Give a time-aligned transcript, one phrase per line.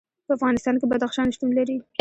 [0.25, 1.77] په افغانستان کې بدخشان شتون لري.